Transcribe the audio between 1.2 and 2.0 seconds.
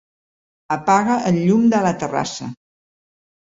el llum de la